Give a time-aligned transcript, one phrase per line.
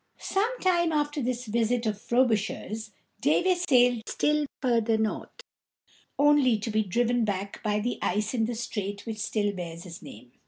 [0.17, 2.89] Some time after this visit of Frobisher's,
[3.21, 5.41] Da´vis sailed still farther north,
[6.17, 10.01] only to be driven back by the ice in the strait which still bears his
[10.01, 10.31] name.